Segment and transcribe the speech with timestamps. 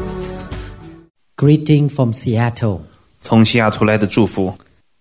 [1.36, 2.80] Greeting from Seattle.
[3.20, 4.54] 从西雅图来的祝福。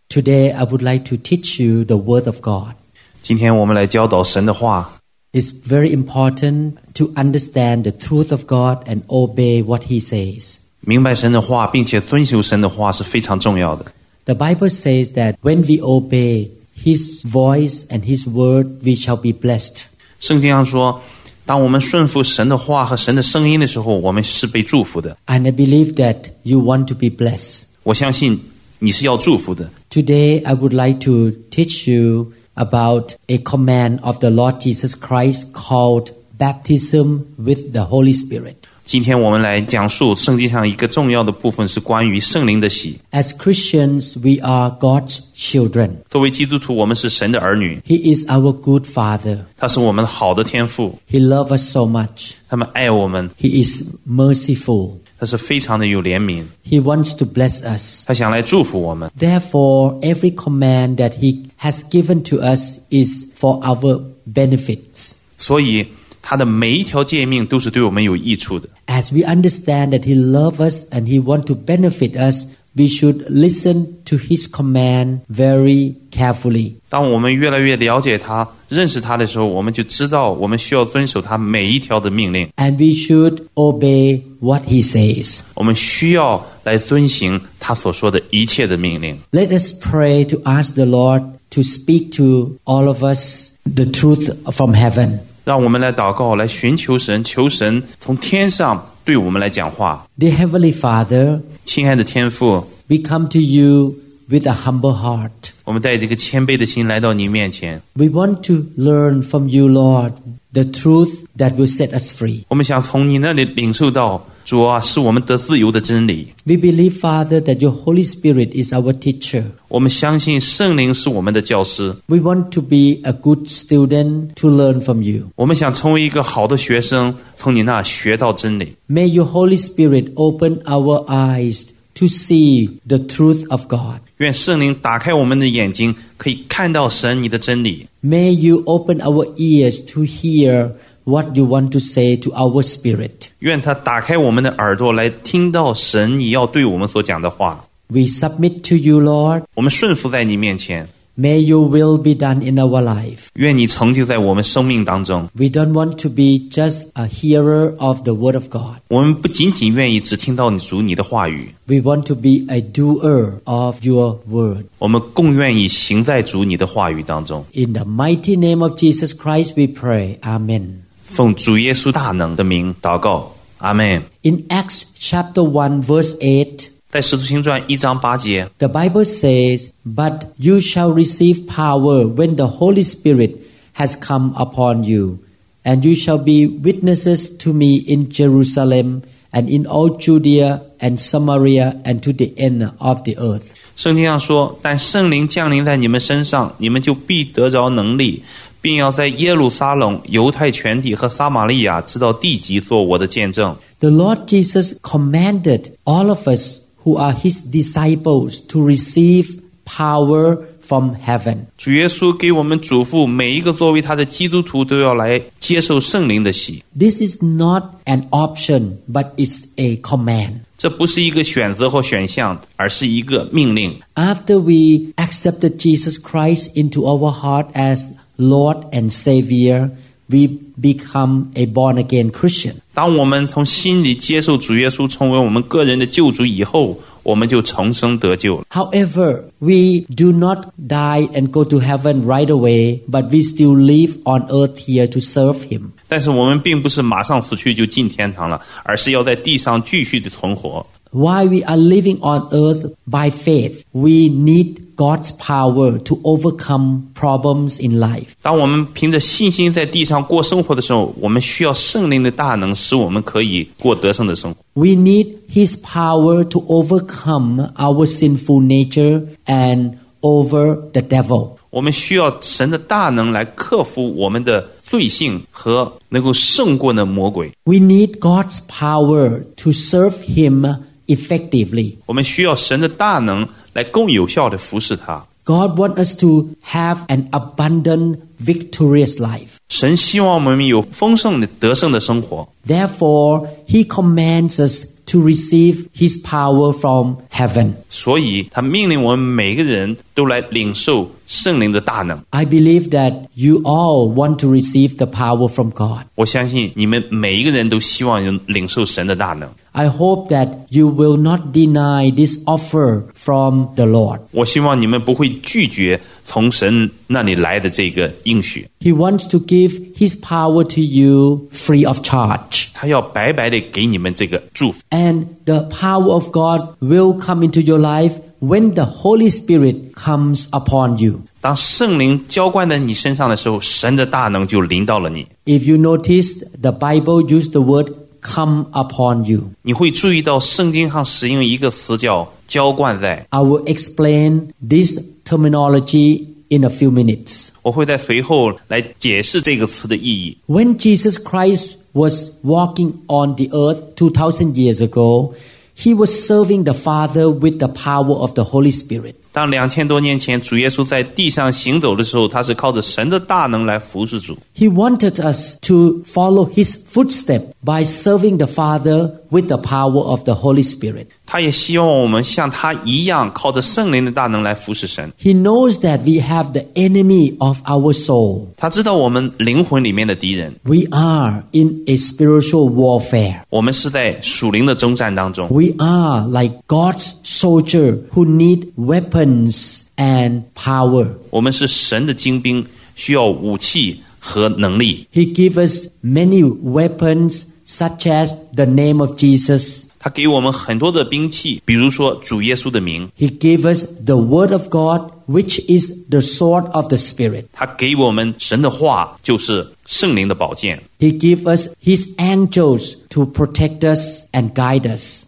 [0.09, 2.75] Today I would like to teach you the Word of God.
[3.21, 4.93] 今天我们来教导神的话。
[5.33, 10.59] It's very important to understand the truth of God and obey what He says.
[10.79, 13.85] 明白神的话，并且遵守神的话是非常重要的。
[14.29, 19.31] The Bible says that when we obey His voice and His word, we shall be
[19.31, 19.83] blessed.
[20.19, 21.01] 圣经上说，
[21.45, 25.15] 当我们顺服神的话和神的声音的时候，我们是被祝福的。
[25.27, 27.63] And I believe that you want to be blessed.
[27.83, 28.41] 我相信
[28.79, 29.69] 你是要祝福的。
[29.91, 35.51] Today I would like to teach you about a command of the Lord Jesus Christ
[35.53, 38.55] called baptism with the Holy Spirit.
[38.89, 42.99] 今天我们来讲述圣经上一个重要的部分，是关于圣灵的喜。
[43.11, 45.91] As Christians, we are God's children.
[46.07, 49.39] 作为基督徒，我们是神的儿女， He is our good Father.
[49.57, 52.33] 他是我们好的天父， He loves us so much.
[52.47, 54.91] 他们爱我们， He is merciful.
[55.17, 58.05] 他是非常的有怜悯， He wants to bless us.
[58.05, 59.09] 他想来祝福我们。
[59.17, 65.13] Therefore, every command that He has given to us is for our benefits.
[65.37, 65.87] 所以
[66.21, 68.67] 他的每一条诫命都是对我们有益处的。
[68.87, 73.25] As we understand that He loves us and He wants to benefit us, we should
[73.29, 76.73] listen to His command very carefully.
[76.89, 85.41] 当我们越来越了解他、认识他的时候，我们就知道我们需要遵守他每一条的命令， And we should obey what He says.
[85.53, 89.17] 我们需要来遵行他所说的一切的命令。
[89.31, 94.33] Let us pray to ask the Lord to speak to all of us the truth
[94.51, 95.19] from heaven.
[95.44, 100.06] 让我们来祷告，来寻求神，求神从天上对我们来讲话。
[100.18, 103.94] Dear Heavenly Father, 亲爱的天父，we come to you
[104.28, 105.30] with a humble heart.
[105.64, 110.12] 我们带着一个谦卑的心来到你面前，We want to learn from you, Lord,
[110.52, 112.42] the truth that will set us free.
[112.48, 116.27] 我们想从你那里领受到主啊，是我们得自由的真理。
[116.43, 119.43] We believe, Father, that your Holy Spirit is our teacher.
[119.67, 125.31] 我们相信圣灵是我们的教师， We want to be a good student to learn from you.
[125.35, 128.73] 我们想成为一个好的学生，从你那学到真理。
[128.87, 131.65] May your Holy Spirit open our eyes
[131.95, 134.01] to see the truth of God.
[134.17, 137.87] 愿圣灵打开我们的眼睛，可以看到神你的真理。
[138.03, 140.71] May you open our ears to hear
[141.03, 143.29] what you want to say to our spirit.
[143.39, 147.65] 愿他打开我们的耳朵，来听到神你要对我们所讲的话。
[147.87, 149.43] We submit to you, Lord.
[149.53, 153.27] 我们顺服在你面前， May your will be done in our life.
[153.35, 155.29] 愿你成就在我们生命当中。
[155.33, 158.79] We don't want to be just a hearer of the word of God.
[158.89, 164.65] 我们不仅仅愿意只听到你主你的话语， We want to be a doer of your word.
[164.79, 167.45] 我们更愿意行在主你的话语当中。
[167.53, 170.17] In the mighty name of Jesus Christ, we pray.
[170.21, 170.81] Amen.
[171.19, 174.01] 奉主耶稣大能的名祷告，阿门。
[174.23, 182.07] In Acts chapter 1, verse 8, 在使徒行传一章八节， the Bible says, But you shall receive power
[182.07, 183.37] when the Holy Spirit
[183.73, 185.19] has come upon you,
[185.63, 189.01] and you shall be witnesses to me in Jerusalem
[189.31, 193.43] and in all Judea and Samaria and to the end of the earth.
[193.75, 198.23] 圣经上说：“但圣灵降临在你们身上，你们就必得着能力，
[198.61, 203.55] 并要在耶路撒冷、犹太全地和撒玛利亚，直到地极，做我的见证。
[203.79, 210.95] The Lord Jesus commanded all of us who are his disciples to receive power from
[210.95, 211.45] heaven.
[211.57, 216.63] ”主耶稣给我们嘱咐，每一个作为他的基督徒都要来接受圣灵的洗。
[216.77, 220.41] This is not an option, but it's a command.
[220.57, 223.77] 这不是一个选择或选项，而是一个命令。
[223.93, 229.71] After we accepted Jesus Christ into our heart as Lord and Savior,
[230.07, 232.55] we become a born again Christian.
[232.73, 238.43] 当我们从心里接受主耶稣成为我们个人的救主以后，我们就重生得救了。
[238.49, 243.97] However, we do not die and go to heaven right away, but we still live
[244.03, 245.71] on earth here to serve Him.
[245.87, 250.65] 但是我们并不是马上死去就进天堂了，而是要在地上继续的存活。
[250.91, 257.59] While we are living on earth by faith, we need God's power to overcome problems
[257.61, 258.13] in life.
[258.21, 264.37] 当我们凭着信心在地上过生活的时候，我们需要圣灵的大能，使我们可以过得胜的生活。
[264.53, 271.31] We need His power to overcome our sinful nature and over the devil.
[271.49, 277.31] 我们需要神的大能来克服我们的罪性和能够胜过那魔鬼。
[277.43, 280.57] We need God's power to serve Him
[280.89, 281.75] effectively.
[281.85, 285.05] 我们需要神的大能来更有效的服侍他。
[285.23, 289.37] God wants us to have an abundant, victorious life.
[289.49, 297.53] 神希望我们有丰盛的得胜的生活， Therefore, He commands us to receive His power from heaven.
[297.69, 301.99] 所以他命令我们每个人都来领受圣灵的大能。
[302.11, 305.85] I believe that you all want to receive the power from God.
[305.95, 309.29] 我相信你们每一个人都希望有领受神的大能。
[309.51, 314.01] I hope that you will not deny this offer from the Lord.
[314.11, 322.47] 我希望你们不会拒绝 从神那里来的这个应许， He wants to give His power to you free of charge.
[322.53, 324.59] 他要白白的给你们这个祝福。
[324.69, 330.25] And the power of God will come into your life when the Holy Spirit comes
[330.29, 331.01] upon you.
[331.21, 335.07] 当圣灵浇灌在你身上的时候，神的大能就临到了你。
[335.25, 339.31] If you notice, the Bible used the word come upon you.
[339.41, 347.29] 你会注意到圣经上使用一个词叫“浇灌在 I will explain this terminology in a few minutes.
[347.41, 350.17] ”，我会在随后来解释这个词的意义。
[350.27, 355.13] When Jesus Christ was walking on the earth 2000 years ago,
[355.55, 358.95] he was serving the Father with the power of the Holy Spirit.
[359.11, 364.17] 当两千多年前主耶稣在地上行走的时候，他是靠着神的大能来服侍主。
[364.35, 370.03] He wanted us to follow his footsteps by serving the Father with the power of
[370.03, 370.87] the Holy Spirit.
[371.05, 374.91] 他也希望我们像他一样，靠着圣灵的大能来服侍神。
[374.99, 378.25] He knows that we have the enemy of our soul.
[378.35, 383.21] 他知道我们灵魂里面的敌人， We are in a spiritual warfare.
[383.29, 385.29] 我们是在属灵的征战当中。
[385.29, 390.87] We are like God's soldier who need weapons and power.
[391.09, 392.45] 我们是神的精兵，
[392.75, 394.87] 需要武器和能力。
[394.93, 399.65] He gives us many weapons such as the name of Jesus.
[399.77, 407.25] 他给我们很多的兵器，比如说主耶稣的名， He gives us the word of God, which is the sword of the Spirit.
[407.31, 410.59] 他给我们神的话，就是圣灵的宝剑。
[410.79, 415.06] He gives us His angels to protect us and guide us.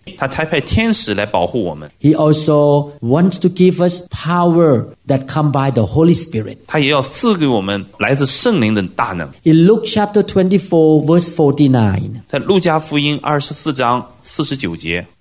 [1.99, 6.59] He also wants to give us power that come by the Holy Spirit.
[9.45, 12.23] In Luke chapter 24 verse 49.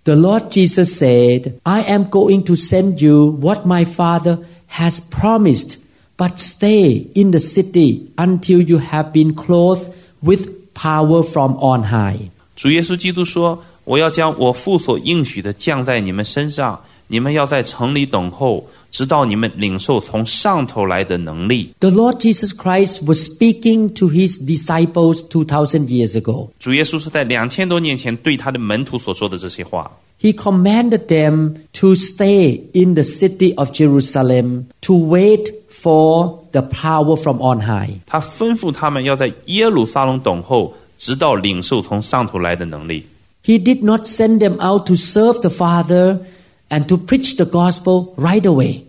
[0.04, 4.38] The Lord Jesus said, I am going to send you what my Father
[4.68, 5.78] has promised,
[6.18, 9.92] but stay in the city until you have been clothed
[10.22, 12.31] with power from on high.
[12.61, 21.73] 主耶稣基督说：“我要将我父所应许的降在你们身上，你们要在城里等候，直到你们领受从上头来的能力。
[21.81, 26.49] The Lord Jesus Christ was speaking to his disciples 2,000 years ago.
[26.59, 29.91] ”主耶稣是在两千多年前对他的门徒所说的这些话。
[30.19, 37.15] He commanded them to stay in the city of Jerusalem to wait for the power
[37.17, 38.01] from on high.
[38.07, 43.07] 他吩咐他们要在耶路撒冷等候， 直到领受从上头来的能力。
[43.45, 46.21] He did not send them out to serve the Father
[46.69, 48.83] and to preach the gospel right away.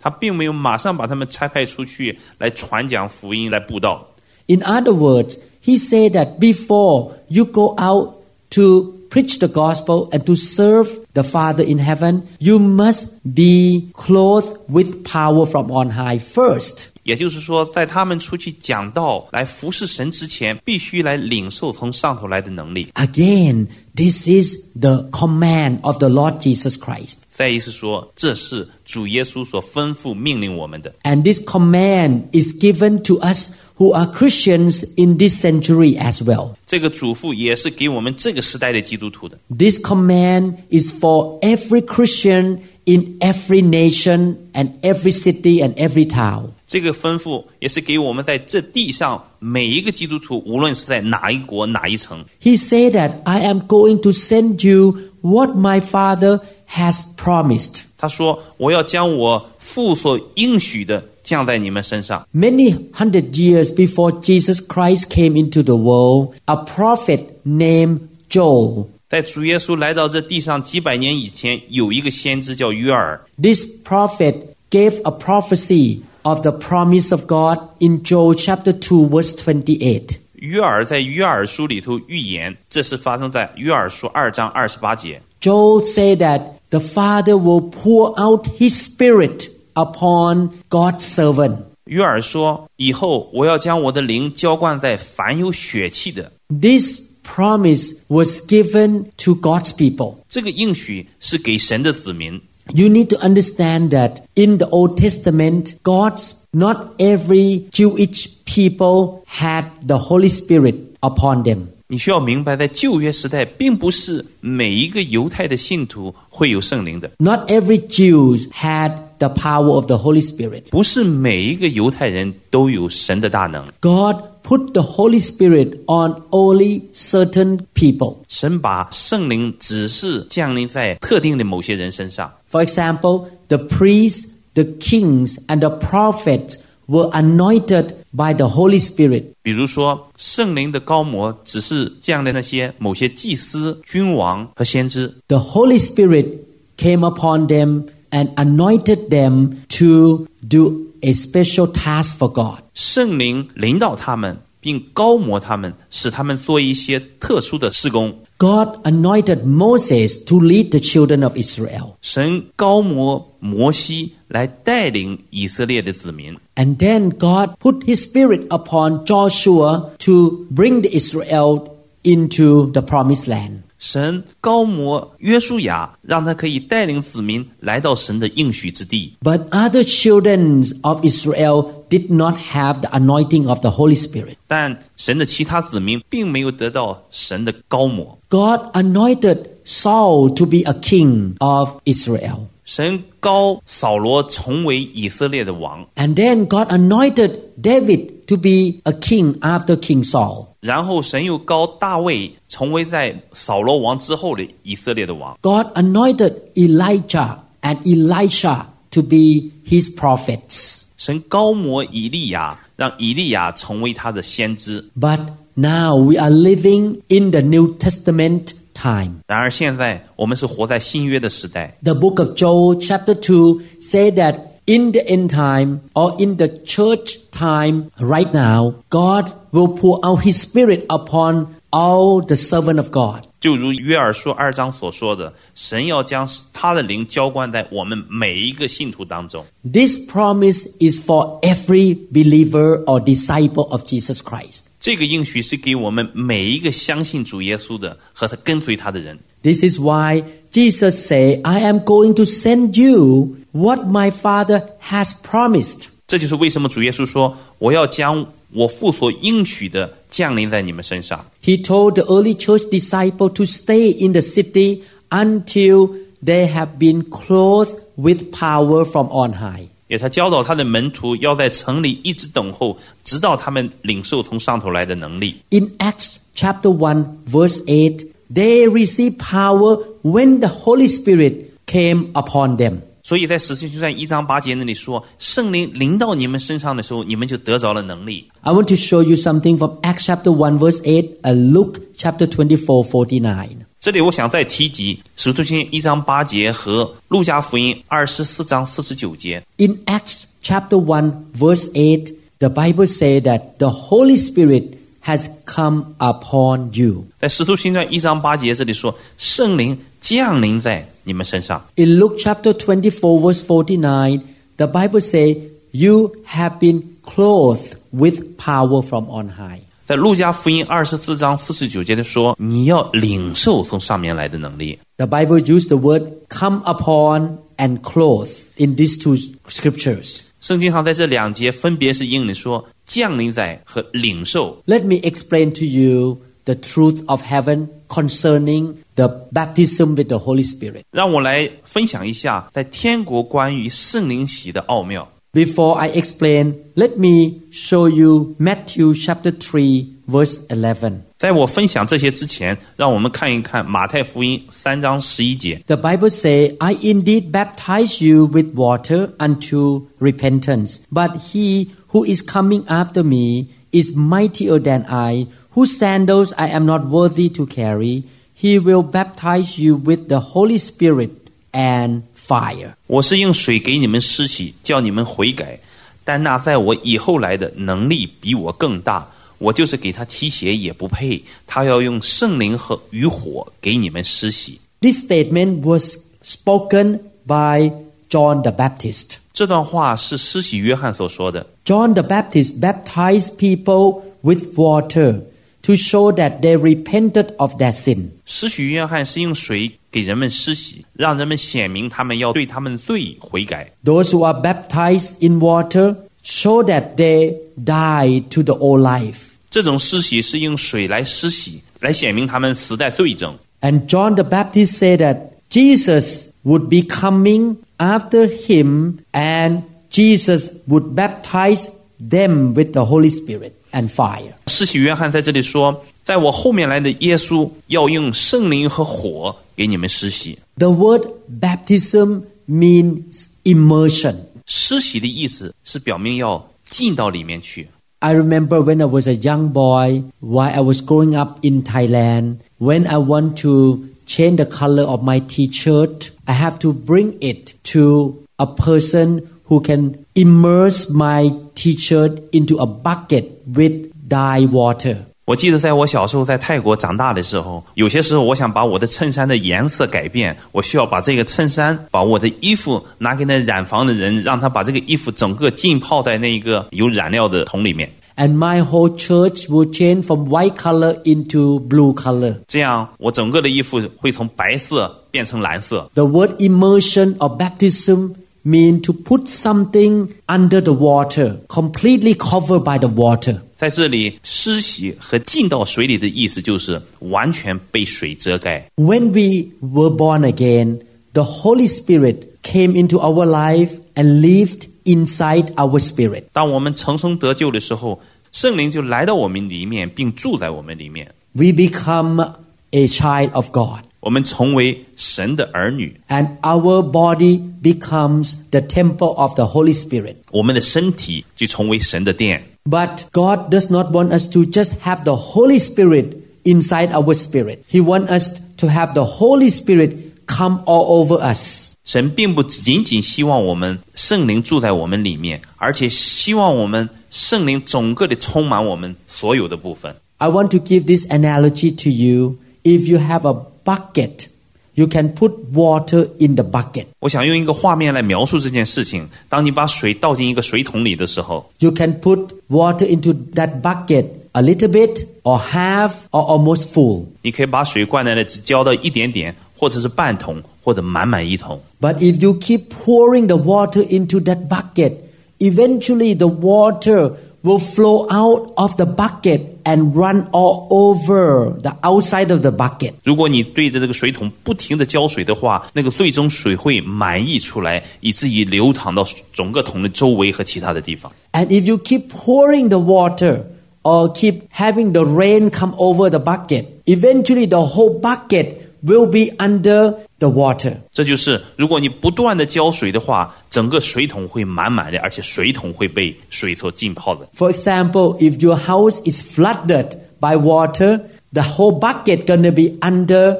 [0.00, 4.06] 他并没有马上把他们差派出去来传讲福音、来布道。
[4.46, 8.14] In other words, he said that before you go out
[8.50, 14.56] to preach the gospel and to serve the Father in heaven, you must be clothed
[14.68, 16.88] with power from on high first.
[17.04, 22.88] 也就是说，在他们出去讲道、来服侍神之前，必须来领受从上头来的能力。
[22.94, 27.18] Again, this is the command of the Lord Jesus Christ.
[27.30, 30.94] 再一次说，这是主耶稣所吩咐命令我们的。
[31.04, 36.54] And this command is given to us who are Christians in this century as well.
[36.66, 39.38] 这个嘱咐也是给我们这个时代的基督徒的。
[39.48, 46.50] This command is for every Christian in every nation and every city and every town.
[46.66, 52.24] 这个吩咐也是给我们在这地上每一个基督徒，无论是在哪一国哪一城。
[52.42, 57.82] He said that I am going to send you what my Father has promised.
[57.98, 62.26] 他说：“我要将我父所应许的降在你们身上。
[62.34, 69.20] Many hundred years before Jesus Christ came into the world, a prophet named Joel ”在
[69.20, 74.36] 在主耶稣来到这地上几百年以前，有一个先知叫约尔， This prophet
[74.70, 80.18] gave a prophecy of the promise of God in Joel chapter 2 verse 28.
[80.34, 85.20] 约尔在约尔书里头预言，这是发生在约尔书二章二十八节。
[85.40, 91.58] Joel said that the Father will pour out his spirit upon God's servant.
[91.84, 96.32] 约尔说：“以后我要将我的灵浇灌在凡有血气的。
[96.48, 100.16] This promise was given to God's people.
[100.28, 102.40] ”这个应许是给神的子民。
[102.72, 109.64] You need to understand that in the Old Testament, God's not every Jewish people had
[109.84, 111.68] the Holy Spirit upon them.
[111.88, 120.70] 你需要明白，在旧约时代，并不是每一个犹太的信徒会有圣灵的， Not every Jew had the power of the Holy Spirit.
[120.70, 123.66] 不是每一个犹太人都有神的大能。
[123.80, 128.18] God put the Holy Spirit on only certain people.
[128.28, 132.32] 神把圣灵只是降临在特定的某些人身上。
[132.54, 136.56] For example, the priests, the kings, and the prophets
[136.86, 139.34] were anointed by the Holy Spirit.
[139.42, 146.38] 比如说，圣灵的高摩只是降临那些某些祭司、君王和先知， The Holy Spirit
[146.76, 152.64] came upon them and anointed them to do a special task for God.
[152.74, 158.12] 圣灵领导他们，并高摩他们，使他们做一些特殊的施工。
[158.38, 161.96] God anointed Moses to lead the children of Israel.
[162.00, 172.80] 神高摩摩西来带领以色列的子民， And then God put his spirit upon Joshua to bring the Israel into the
[172.82, 173.62] promised land.
[173.78, 179.14] 神高摩约书亚，让他可以带领子民来到神的应许之地。
[179.22, 184.36] But other children of Israel did not have the anointing of the Holy Spirit.
[184.46, 188.18] 但神的其他子民并没有得到神的高摩。
[188.28, 192.46] God anointed Saul to be a king of Israel.
[192.64, 200.46] 神高扫罗成为以色列的王， And then God anointed David to be a king after King Saul.
[200.60, 205.36] 然后神又高大卫成为在扫罗王之后的以色列的王。
[205.40, 210.82] God anointed Elijah and Elisha to be his prophets.
[210.96, 214.84] 神高摩以利亚，让以利亚成为他的先知。
[215.00, 215.20] But
[215.54, 218.48] now we are living in the New Testament
[218.84, 219.20] time.
[219.26, 221.76] 然而现在我们是活在新约的时代。
[221.82, 226.48] The book of Joel, chapter 2, say that in the end time or in the
[226.48, 232.90] church time right now, God will pour out his spirit upon all the servant of
[232.90, 233.24] God.
[233.40, 239.42] 就如约珥书二章所说的，神要将他的灵浇灌在我们每一个信徒当中。
[239.64, 244.63] This promise is for every believer or disciple of Jesus Christ.
[244.84, 249.18] 这个应许是给我们每一个相信主耶稣的和他跟随他的人。
[249.42, 250.22] This is why
[250.52, 255.88] Jesus say, I am going to send you what my Father has promised.
[256.06, 261.24] 这就是为什么主耶稣说：“我要将我父所应许的降临在你们身上。
[261.42, 265.94] He told the early church disciple to stay in the city until
[266.24, 275.36] they have been clothed with power from on high. ” 也他教导他的门徒要在城里一直等候，直到他们领受从上头来的能力。
[275.50, 282.56] In Acts chapter 1 verse 8, they received power when the Holy Spirit came upon
[282.56, 282.78] them.
[283.02, 288.28] 所以在使徒行传一章八节那里说，圣灵临到你们身上的时候，你们就得着了能力。
[288.42, 292.26] I want to show you something from Acts chapter 1 verse 8 and Luke chapter
[292.26, 293.63] 24 49.
[293.84, 299.42] 这里我想再提及使徒行传一章八节和路加福音二十四章四十九节。
[299.56, 305.94] In Acts chapter 1 verse 8, the Bible says that the Holy Spirit has come
[305.98, 307.04] upon you.
[307.18, 311.64] 在使徒行传一章八节这里说，圣灵降临在你们身上。
[311.76, 314.20] In Luke chapter 24 verse 49,
[314.56, 315.38] the Bible says,
[315.72, 319.60] you have been clothed with power from on high.
[319.86, 324.78] 在路加福音二十四章四十九节的说，你要领受从上面来的能力。
[324.98, 329.16] The Bible used the word come upon and clothe in these two
[329.48, 330.20] scriptures.
[330.40, 334.62] 圣经上在这两节分别是英里说降临在和领受。
[334.66, 340.48] Let me explain to you the truth of heaven concerning the baptism with the Holy
[340.48, 340.82] Spirit.
[340.92, 345.10] 让我来分享一下在天国关于圣灵洗的奥妙。
[345.34, 351.02] Before I explain, let me show you Matthew chapter 3 verse 11.
[351.18, 355.62] 在我分享这些之前，让我们看一看马太福音三章十一节。
[355.66, 362.22] The Bible say, I indeed baptize you with water unto repentance, but he who is
[362.22, 368.04] coming after me is mightier than I, whose sandals I am not worthy to carry.
[368.34, 372.72] He will baptize you with the Holy Spirit and fire.
[372.86, 375.58] 我是用水给你们施洗，叫你们悔改。
[376.04, 379.08] 但那在我以后来的能力比我更大，
[379.38, 381.22] 我就是给他提鞋也不配。
[381.46, 384.58] 他要用圣灵和与火给你们施洗。
[384.80, 387.70] This statement was spoken by
[388.08, 389.16] John the Baptist.
[389.32, 391.46] 这段话是施洗约翰所说的。
[391.64, 395.20] John the Baptist baptized people with water
[395.62, 398.08] to show that they repented of their sin.
[398.26, 403.72] 施洗约翰是用水 给人们施洗，让人们显明他们要对他们的罪悔改。
[403.84, 407.34] Those who are baptized in water show that they
[407.64, 409.30] die to the old life.
[409.50, 413.34] 这种施洗是用水来施洗，来显明他们死在罪中。
[413.60, 420.94] And John the Baptist said that Jesus would be coming after him and Jesus would
[420.94, 421.68] baptize
[421.98, 424.34] them with the Holy Spirit and fire.
[424.46, 430.38] 施洗约翰在这里说，在我后面来的耶稣要用圣灵和火给你们施洗。
[430.56, 431.06] The word
[431.40, 434.16] baptism means immersion.
[434.46, 437.68] 施洗的意思是表明要进到里面去。
[438.00, 442.36] I remember when I was a young boy, while I was growing up in Thailand,
[442.58, 447.52] when I want to change the color of my t-shirt, I have to bring it
[447.72, 454.96] to a person who can immerse my t-shirt into a bucket with dye water.
[455.26, 472.34] 我记得在我小时候在泰国长大的时候，有些时候我想把我的衬衫的颜色改变，我需要把这个衬衫、把我的衣服拿给那染房的人，让他把这个衣服整个浸泡在那一个有染料的桶里面， And my whole church will change from white color into blue color.
[472.48, 475.88] 这样我整个的衣服会从白色变成蓝色。
[475.94, 482.78] The word immersion or baptism mean to put something under the water, completely covered by
[482.78, 483.40] the water.
[483.56, 488.66] 在这里，施洗和浸到水里的意思就是完全被水遮盖。
[488.76, 490.80] When we were born again,
[491.12, 496.24] the Holy Spirit came into our life and lived inside our spirit.
[496.32, 498.00] 当我们重生得救的时候，
[498.32, 501.12] 圣灵就来到我们里面，并住在我们里面。
[501.32, 502.36] We become
[502.70, 503.83] a child of God.
[504.04, 510.16] 我们成为神的儿女， And our body becomes the temple of the Holy Spirit.
[510.30, 512.42] 我们的身体就成为神的殿。
[512.64, 517.60] But God does not want us to just have the Holy Spirit inside our spirit.
[517.70, 521.74] He wants us to have the Holy Spirit come all over us.
[521.84, 529.96] 神并不仅仅希望我们圣灵住在我们里面，而且希望我们圣灵整个的充满我们所有的部分。
[530.18, 532.36] I want to give this analogy to you.
[532.62, 534.26] If you have a bucket,
[534.74, 536.86] you can put water in the bucket.
[537.00, 546.72] 我想用一个画面来描述这件事情：当你把水倒进一个水桶里的时候， You can put water into that bucket a little bit, or half, or almost
[546.72, 547.04] full.
[547.22, 551.60] 你可以把水灌在那，只浇到一点点，或者是半桶，或者满满一桶。
[551.80, 554.92] But if you keep pouring the water into that bucket,
[555.40, 557.14] eventually the water
[557.44, 562.92] will flow out of the bucket and run all over the outside of the bucket.
[563.02, 571.10] 如果你对着这个水桶不停的浇水的话，那个最终水会满溢出来，以至于流淌到整个桶的周围和其他的地方。
[571.32, 573.44] And if you keep pouring the water
[573.82, 579.34] or keep having the rain come over the bucket, eventually the whole bucket will be
[579.36, 580.74] under the water.
[580.92, 587.28] 这就是，如果你不断的浇水的话，整个水桶会满满的，而且水桶会被水所浸泡的。
[587.34, 591.00] For example, if your house is flooded by water,
[591.32, 593.36] the whole bucket gonna be under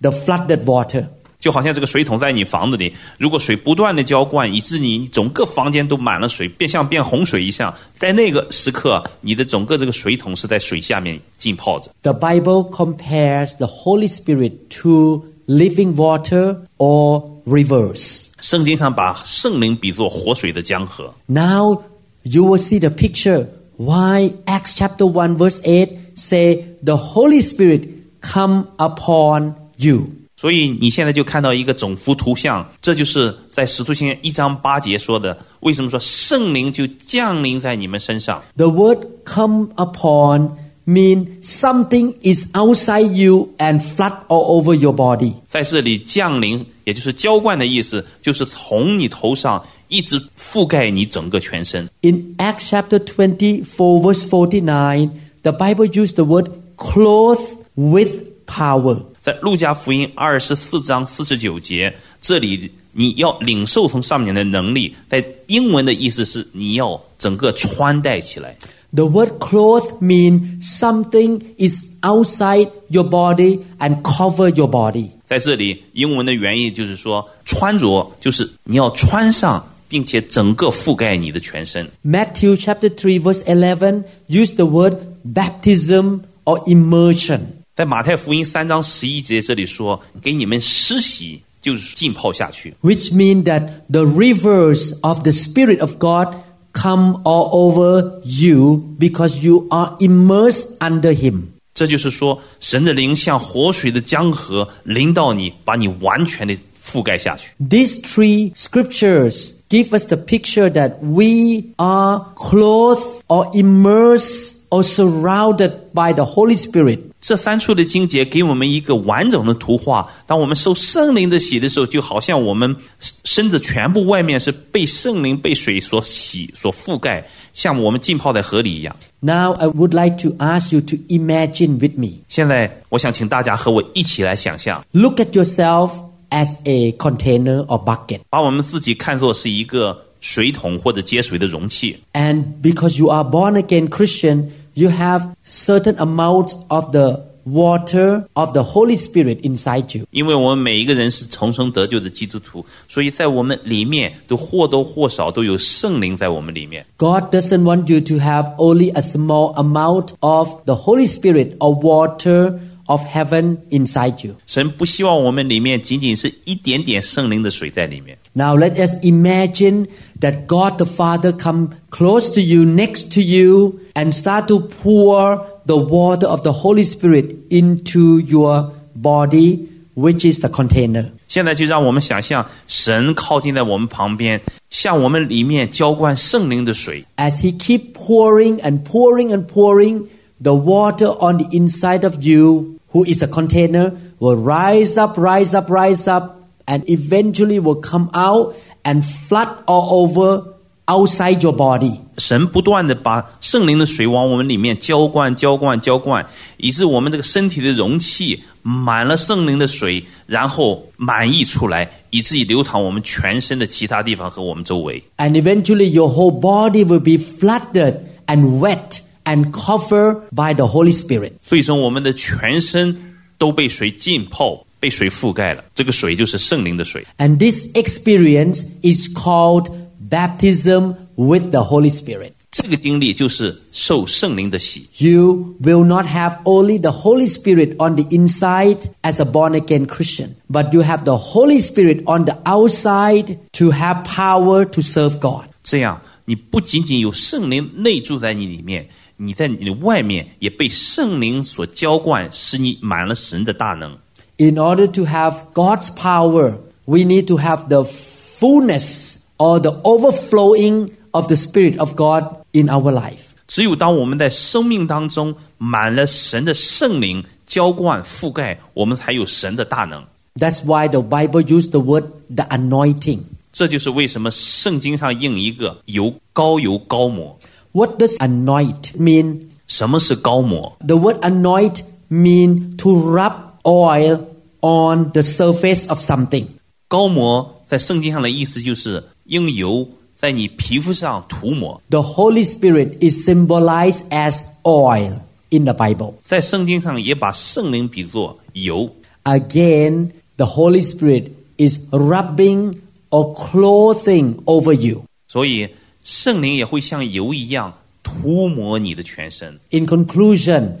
[0.00, 1.06] the flooded water.
[1.38, 11.90] 就好像这个水桶在你房子里，如果水不断的浇灌，以致你整个房间都满了水，变像变洪水一样，在那个时刻，你的整个这个水桶是在水下面浸泡着。
[12.02, 18.28] The Bible compares the Holy Spirit to living water or rivers.
[18.40, 21.12] 圣经上把圣灵比作活水的江河。
[21.26, 21.82] Now
[22.22, 27.82] you will see the picture why Acts chapter 1 verse 8 say the Holy Spirit
[28.22, 30.06] come upon you.
[30.39, 35.37] 所以你现在就看到一个整幅图像，这就是在使徒行传一章八节说的。
[35.59, 40.51] 为什么说圣灵就降临在你们身上？The word come upon
[40.87, 45.33] mean something is outside you and flood all over your body.
[45.45, 51.89] 在这里降临，也就是浇灌的意思，就是从你头上一直覆盖你整个全身。
[52.01, 55.09] In Acts chapter twenty four verse 49,
[55.43, 58.11] the Bible used the word clothed with
[58.45, 59.01] power.
[59.28, 68.56] 在路加福音二十四章四十九节，这里你要领受从上面的能力，在英文的意思是你要整个穿戴起来。
[68.92, 75.08] The word cloth means something is outside your body and cover your body.
[75.26, 81.88] 在这里，英文的原意就是说，穿着就是你要穿上，并且整个覆盖你的全身。
[82.04, 87.40] Matthew chapter 3 verse 11 use the word baptism or immersion.
[87.78, 92.74] 在马太福音三章十一节这里说，给你们施洗，就是浸泡下去。
[92.82, 96.34] which mean that the rivers of the Spirit of God
[96.72, 101.42] come all over you because you are immersed under Him.
[101.74, 107.50] 这就是说，神的灵像活水的江河淋到你，把你完全的覆盖下去。
[107.58, 115.70] These three scriptures give us the picture that we are clothed or immersed or surrounded
[115.92, 116.98] by the Holy Spirit.
[117.20, 120.06] 这三处的经节给我们一个完整的图画。
[120.26, 128.94] 当我们受圣灵的洗的时候，就好像我们身子全部外面是被圣灵、被水所洗、所覆盖，像我们浸泡在河里一样。
[129.20, 132.18] Now I would like to ask you to imagine with me.
[132.28, 135.92] 现在，我想请大家和我一起来想象， Look at yourself
[136.28, 138.20] as a container or bucket.
[138.28, 141.98] 把我们自己看作是一个水桶或者接水的容器。
[142.12, 148.52] And because you are born again Christian, you have certain amount of the water of
[148.52, 150.06] the Holy Spirit inside you.
[150.10, 156.86] 因为我们每一个人是重生得救的基督徒，所以在我们里面都或多或少都有圣灵在我们里面。
[156.96, 161.78] God doesn't want you to have only a small amount of the Holy Spirit or
[161.78, 164.34] water of heaven inside you.
[164.46, 168.16] 神不希望我们里面仅仅是一点点圣灵的水在里面。
[168.32, 169.86] Now let us imagine
[170.20, 175.46] that God the Father come close to you, next to you, and start to pour
[175.66, 181.10] the water of the Holy Spirit into your body, which is the container.
[181.26, 187.04] 现在就让我们想象神靠近在我们旁边，向我们里面浇灌圣灵的水。
[187.16, 190.06] As He keep pouring and pouring and pouring,
[190.40, 195.56] the water on the inside of you, who is a container, will rise up, rise
[195.56, 200.44] up, rise up, and eventually will come out and flood all over
[200.86, 201.98] outside your body.
[202.18, 206.24] 神不断的把圣灵的水往我们里面浇灌、浇灌、浇灌，
[206.58, 215.02] 以致我们这个身体的容器满了圣灵的水，然后满溢出来，以至于流淌我们全身的其他地方和我们周围。
[215.16, 220.92] And eventually your whole body will be flooded and wet and covered by the Holy
[220.92, 221.32] Spirit.
[221.42, 225.64] 所以说，我们的全身都被水浸泡、 被水覆盖了。
[225.74, 227.06] 这个水就是圣灵的水。
[227.18, 229.70] And this experience is called
[230.10, 232.32] baptism with the Holy Spirit.
[232.50, 234.86] 这个经历就是受圣灵的洗。
[234.98, 239.86] You will not have only the Holy Spirit on the inside as a born again
[239.86, 245.18] Christian, but you have the Holy Spirit on the outside to have power to serve
[245.18, 245.46] God.
[245.64, 253.98] 这样，你不仅仅有圣灵内住在你里面，你在你的外面也被圣灵所浇灌，使你满了神的大能。
[254.38, 260.90] In order to have God's power, we need to have the fullness or the overflowing
[261.12, 263.34] of the Spirit of God in our life.
[263.46, 270.02] 只有当我们在生命当中满了神的圣灵浇灌覆盖，我们才有神的大能。
[270.36, 272.04] That's why the Bible used the word
[272.34, 273.20] the anointing.
[273.52, 277.38] 这就是为什么圣经上印一个油膏油膏抹。
[277.70, 279.42] What does anoint mean?
[279.68, 280.72] 什么是膏抹？
[280.84, 284.20] The word anoint mean to rub oil
[284.60, 286.46] on the surface of something.
[286.88, 291.80] 膏抹在圣经上的意思就是用油在你皮肤上涂抹。
[291.90, 296.14] The Holy Spirit is symbolized as oil in the Bible.
[296.20, 298.90] 在圣经上也把圣灵比作油。
[299.24, 302.74] Again, the Holy Spirit is rubbing
[303.10, 305.04] or clothing over you.
[305.28, 305.68] 所以
[306.02, 309.58] 圣灵也会像油一样涂抹你的全身。
[309.70, 310.74] In conclusion,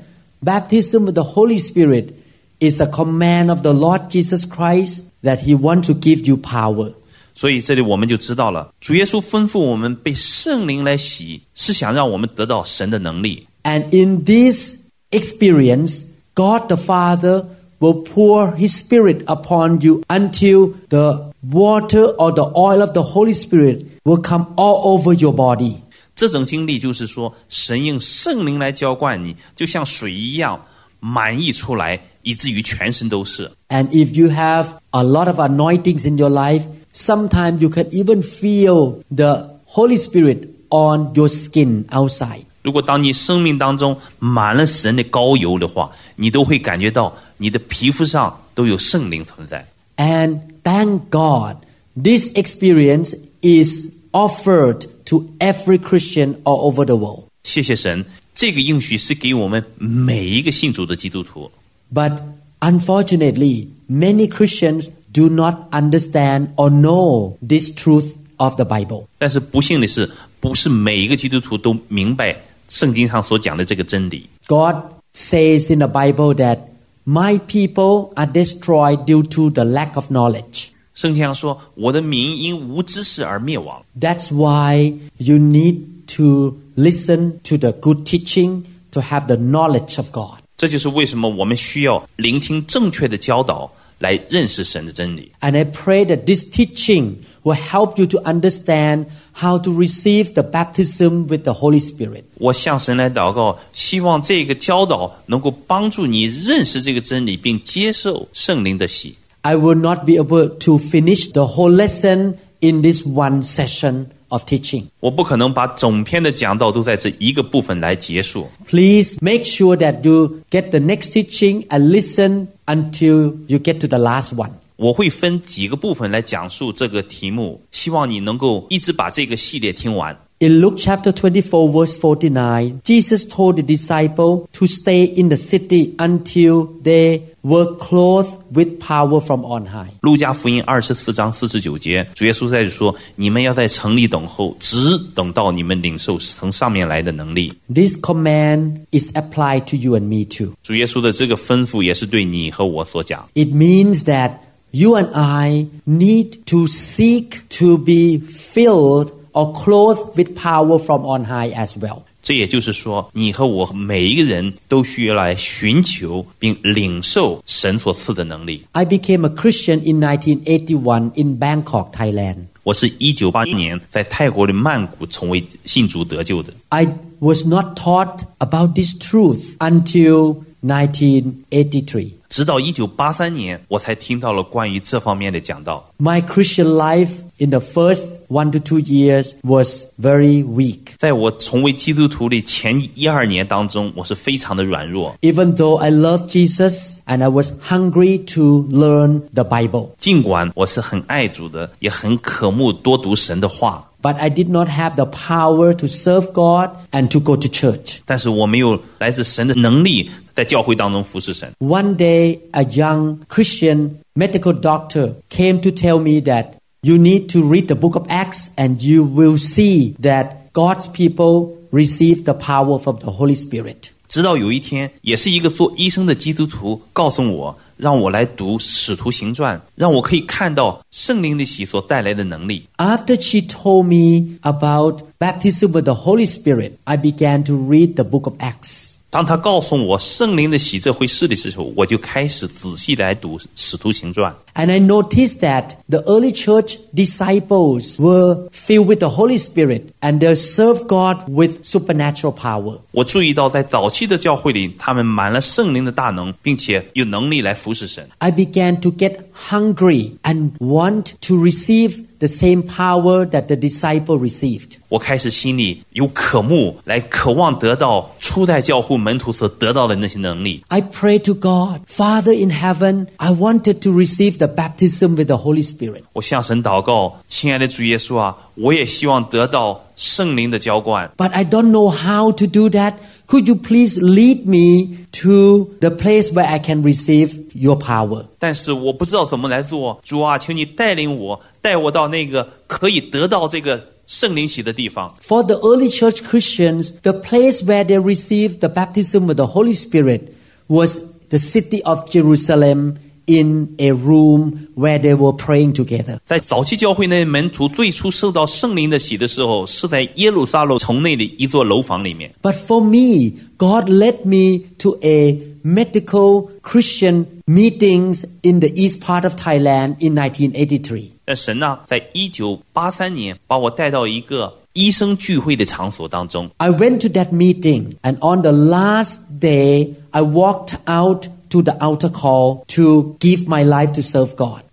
[0.44, 2.12] baptism with the Holy Spirit
[2.60, 6.94] is a command of the Lord Jesus Christ that He wants to give you power.
[7.34, 13.46] 所以这里我们就知道了，主耶稣吩咐我们被圣灵来洗，是想让我们得到神的能力。
[13.64, 17.46] And in this experience, God the Father
[17.80, 23.34] will pour His Spirit upon you until the water or the oil of the Holy
[23.34, 25.78] Spirit will come all over your body.
[26.14, 30.64] 这种经历就是说，神用圣灵来浇灌你，就像水一样
[31.00, 33.50] 满溢出来， 以至于全身都是。
[33.68, 36.62] And if you have a lot of anointings in your life,
[36.94, 42.44] sometimes you can even feel the Holy Spirit on your skin outside.
[42.62, 49.66] 如果当你生命当中满了神的膏油的话，你都会感觉到你的皮肤上都有圣灵存在。
[49.96, 51.56] And thank God,
[51.94, 57.24] this experience is offered to every Christian all over the world.
[57.42, 61.50] 谢谢神，这个应许是给我们每一个信主的基督徒。
[61.92, 62.20] But
[62.60, 69.06] unfortunately, many Christians do not understand or know this truth of the Bible.
[69.18, 72.36] 但是不幸的是，不是每一个基督徒都明白
[72.68, 74.28] 圣经上所讲的这个真理。
[74.46, 74.76] God
[75.14, 76.58] says in the Bible that
[77.04, 80.70] my people are destroyed due to the lack of knowledge.
[80.94, 83.84] 圣经上说：“我的民因无知识而灭亡。
[84.00, 85.80] That's why you need
[86.16, 95.30] to listen to the good teaching to have the knowledge of God. ” 这就是为什么我们需要聆听正确的教导，来认识神的真理。
[95.40, 100.42] And I pray that this teaching will help you to understand how to receive the
[100.42, 102.24] baptism with the Holy Spirit.
[102.36, 109.16] 我向神来祷告，希望这个教导能够帮助你认识这个真理，并接受圣灵的洗。
[109.42, 114.44] I will not be able to finish the whole lesson in this one session of
[114.44, 114.84] teaching.
[115.00, 118.48] 我不可能把整篇的讲道都在这一个部分来结束。
[118.68, 123.86] Please make sure that you get the next teaching and listen until you get to
[123.86, 124.50] the last one.
[124.76, 130.18] 我会分几个部分来讲述这个题目，希望你能够一直把这个系列听完。
[130.40, 135.94] In Luke chapter 24, verse 49, Jesus told the disciple to stay in the city
[135.98, 139.92] until they were clothed with power from on high.
[140.00, 147.54] 路加福音二十四章四十九节，主耶稣在这说：“你们要在城里等候，直等到你们领受从上面来的能力。
[147.72, 150.54] This command is applied to you and me too.
[150.62, 153.26] ”主耶稣的这个吩咐也是对你和我所讲。
[153.34, 154.32] It means that
[154.72, 161.24] you and I need to seek to be filled or clothed with power from on
[161.24, 162.02] high as well.
[162.22, 168.62] 这也就是说，你和我每一个人都需要来寻求并领受神所赐的能力。
[168.72, 172.46] I became a Christian in 1981 in Bangkok, Thailand.
[172.62, 176.54] 我是一九八年在泰国的曼谷成为信主得救的。
[176.70, 176.86] I
[177.18, 182.12] was not taught about this truth until 1983.
[182.29, 185.91] 直到一九八三年，我才听到了关于这方面的讲道。
[185.97, 190.93] My Christian life in the first one to two years was very weak.
[190.99, 195.15] 在我成为基督徒的前一二年当中，我是非常的软弱。
[195.21, 204.48] Even though I loved Jesus and I was hungry to learn the Bible, 尽管我是很爱主的，也很渴慕多读神的话，but I did
[204.48, 208.00] not have the power to serve God and to go to church.
[208.04, 211.52] 但是我没有来自神的能力，在教会当中服侍神。
[211.60, 217.40] One day, a young Christian medical doctor came to tell me that you need to
[217.40, 222.78] read the book of Acts and you will see that God's people receive the power
[222.78, 223.90] from the Holy Spirit.
[224.06, 232.66] 直到有一天，也是一个做医生的基督徒告诉我， 让我来读《使徒行传》，让我可以看到圣灵的喜所带来的能力。
[232.76, 238.04] After she told me about baptism with the Holy Spirit, I began to read the
[238.04, 238.92] book of Acts.
[239.10, 244.32] 当他告诉我圣灵的喜这回事的时候，我就开始仔细来读《使徒行传》。
[244.58, 250.20] And I noticed that the early church disciples were filled with the Holy Spirit and
[250.20, 252.78] they served God with supernatural power.
[252.92, 258.08] 我注意到，在早期的教会里，他们满了圣灵的大能，并且有能力来服侍神。
[258.18, 259.16] I began to get
[259.50, 264.76] hungry and want to receive the same power that the disciple received.
[264.88, 270.62] 我开始心里有渴慕，来渴望得到初代教会门徒所得到的那些能力。
[270.68, 275.36] I prayed to God, Father in heaven, I wanted to receive the baptism with the
[275.36, 276.02] Holy Spirit.
[276.12, 282.94] 我向神祷告，亲爱的主耶稣啊，我也希望得到圣灵的浇灌， But I don't know how to do that.
[283.26, 288.26] Could you please lead me to the place where I can receive your power?
[288.38, 289.98] 但是我不知道怎么来做。
[290.04, 295.14] 主啊，请你带领我，带我到那个可以得到这个圣灵喜的地方。
[295.26, 299.74] For the early church Christians, the place where they received the baptism with the Holy
[299.74, 300.34] Spirit
[300.66, 301.00] was
[301.30, 302.96] the city of Jerusalem
[303.28, 306.18] in a room where they were praying together.
[306.26, 312.30] 在早期教会那门徒最初受到圣灵的喜的时候，是在耶路撒冷城内的一座楼房里面。
[312.42, 319.24] But for me, God led me to a medical Christian meetings in the east part
[319.24, 321.12] of Thailand in 1983.
[321.24, 326.50] 但神呢，在一九八三年把我带到一个医生聚会的场所当中。
[326.58, 331.77] I went to that meeting, and on the last day, I walked out to the
[331.79, 334.63] altar call to give my life to serve God.